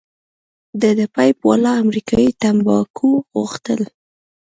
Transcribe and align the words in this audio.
ده 0.81 0.89
د 0.99 1.01
پیپ 1.15 1.37
والا 1.47 1.71
امریکايي 1.83 2.29
تمباکو 2.41 3.09
غوښتل. 3.35 3.81